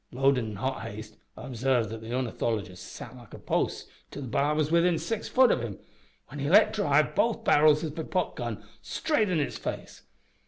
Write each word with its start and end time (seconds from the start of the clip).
Loadin' 0.11 0.47
in 0.49 0.55
hot 0.55 0.81
haste, 0.81 1.17
I 1.37 1.43
obsarved 1.43 1.89
that 1.89 2.01
the 2.01 2.11
ornithologist 2.11 2.91
sat 2.91 3.15
like 3.15 3.35
a 3.35 3.37
post 3.37 3.87
till 4.09 4.23
that 4.23 4.31
b'ar 4.31 4.55
was 4.55 4.71
within 4.71 4.97
six 4.97 5.27
foot 5.27 5.51
of 5.51 5.61
him, 5.61 5.77
when 6.29 6.39
he 6.39 6.49
let 6.49 6.73
drive 6.73 7.13
both 7.13 7.43
barrels 7.43 7.83
of 7.83 7.95
his 7.95 8.07
popgun 8.07 8.63
straight 8.81 9.29
into 9.29 9.43
its 9.43 9.59
face. 9.59 10.01